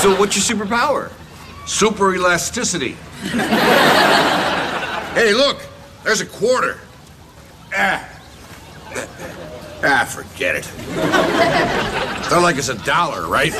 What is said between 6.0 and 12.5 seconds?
there's a quarter. Ah. Ah, forget it. It's not